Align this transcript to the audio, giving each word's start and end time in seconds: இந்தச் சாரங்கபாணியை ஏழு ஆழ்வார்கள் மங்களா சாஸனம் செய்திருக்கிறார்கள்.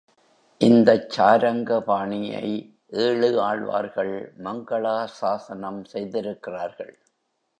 இந்தச் 0.61 1.09
சாரங்கபாணியை 1.09 2.47
ஏழு 3.01 3.29
ஆழ்வார்கள் 3.41 4.13
மங்களா 4.43 4.97
சாஸனம் 5.19 5.81
செய்திருக்கிறார்கள். 5.83 6.93